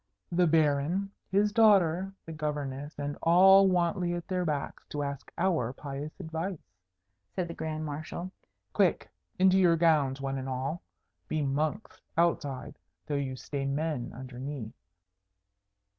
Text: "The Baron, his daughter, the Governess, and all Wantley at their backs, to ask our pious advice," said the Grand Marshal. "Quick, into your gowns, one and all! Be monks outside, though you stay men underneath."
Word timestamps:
"The 0.31 0.47
Baron, 0.47 1.11
his 1.29 1.51
daughter, 1.53 2.11
the 2.25 2.31
Governess, 2.31 2.97
and 2.97 3.15
all 3.21 3.69
Wantley 3.69 4.15
at 4.17 4.27
their 4.27 4.43
backs, 4.45 4.83
to 4.87 5.03
ask 5.03 5.31
our 5.37 5.73
pious 5.73 6.19
advice," 6.19 6.71
said 7.35 7.47
the 7.47 7.53
Grand 7.53 7.85
Marshal. 7.85 8.31
"Quick, 8.73 9.11
into 9.37 9.59
your 9.59 9.77
gowns, 9.77 10.19
one 10.19 10.39
and 10.39 10.49
all! 10.49 10.81
Be 11.27 11.43
monks 11.43 12.01
outside, 12.17 12.79
though 13.05 13.13
you 13.13 13.35
stay 13.35 13.67
men 13.67 14.11
underneath." 14.15 14.73